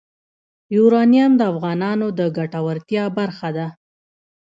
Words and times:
یورانیم 0.75 1.31
د 1.37 1.41
افغانانو 1.51 2.07
د 2.19 2.21
ګټورتیا 2.37 3.03
برخه 3.17 3.49
ده. 3.57 3.67